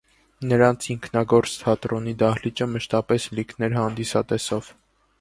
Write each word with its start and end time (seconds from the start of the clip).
Նրանց 0.51 0.87
ինքնագործ 0.93 1.59
թատրոնի 1.65 2.15
դահլիճը 2.23 2.71
մշտապես 2.73 3.31
լիքն 3.41 3.71
էր 3.71 3.81
հանդիսատեսով։ 3.81 4.77